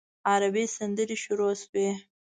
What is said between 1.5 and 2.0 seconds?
شوې.